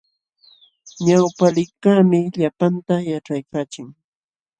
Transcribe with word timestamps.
Ñawpaqlikaqmi 1.05 2.19
llapanta 2.39 2.95
yaćhaykaachin. 3.09 3.87